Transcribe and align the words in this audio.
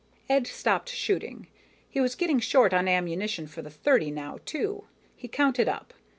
Ed 0.27 0.47
stopped 0.47 0.89
shooting. 0.89 1.45
He 1.87 1.99
was 2.01 2.15
getting 2.15 2.39
short 2.39 2.73
on 2.73 2.87
ammunition 2.87 3.45
for 3.45 3.61
the 3.61 3.69
.30 3.69 4.11
now, 4.11 4.39
too. 4.45 4.85
He 5.15 5.27
counted 5.27 5.69
up. 5.69 5.93